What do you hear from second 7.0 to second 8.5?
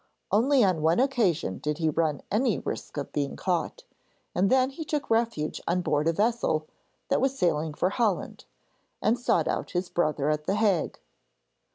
that was sailing for Holland,